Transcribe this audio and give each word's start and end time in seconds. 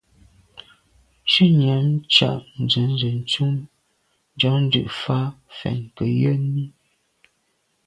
Shutnyàm 1.31 1.87
tshan 2.11 2.37
nzenze 2.63 3.09
ntùm 3.19 3.55
njon 4.33 4.61
dù’ 4.71 4.81
fa 5.01 5.19
fèn 5.57 5.79
ke 5.95 6.05
yen 6.21 6.45
i. 6.63 6.65